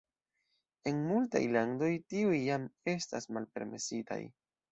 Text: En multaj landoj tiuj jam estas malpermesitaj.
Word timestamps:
En 0.91 1.01
multaj 1.09 1.41
landoj 1.57 1.91
tiuj 2.13 2.39
jam 2.45 2.65
estas 2.97 3.31
malpermesitaj. 3.37 4.21